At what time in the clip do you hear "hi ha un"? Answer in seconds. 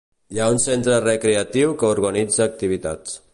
0.35-0.57